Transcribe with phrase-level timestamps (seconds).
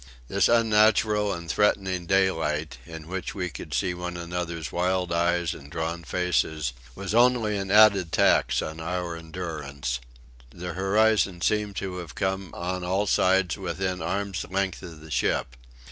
[0.27, 5.69] This unnatural and threatening daylight, in which we could see one another's wild eyes and
[5.69, 9.99] drawn faces, was only an added tax on our endurance.
[10.49, 15.55] The horizon seemed to have come on all sides within arm's length of the ship.